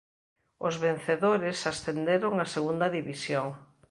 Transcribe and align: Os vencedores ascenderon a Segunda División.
Os 0.67 0.75
vencedores 0.85 1.57
ascenderon 1.71 2.33
a 2.43 2.47
Segunda 2.55 2.87
División. 2.97 3.47